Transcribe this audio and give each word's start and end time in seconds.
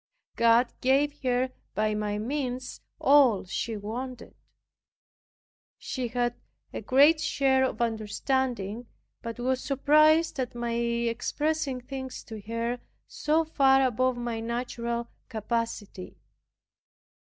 God 0.35 0.73
gave 0.81 1.21
her 1.21 1.51
by 1.75 1.93
my 1.93 2.17
means 2.17 2.81
all 2.99 3.45
she 3.45 3.77
wanted. 3.77 4.33
She 5.77 6.07
had 6.07 6.33
a 6.73 6.81
great 6.81 7.21
share 7.21 7.63
of 7.65 7.83
understanding, 7.83 8.87
but 9.21 9.37
was 9.39 9.61
surprised 9.63 10.39
at 10.39 10.55
my 10.55 10.73
expressing 10.73 11.81
things 11.81 12.23
to 12.23 12.41
her 12.47 12.79
so 13.07 13.45
far 13.45 13.85
above 13.85 14.17
my 14.17 14.39
natural 14.39 15.07
capacity. 15.29 16.17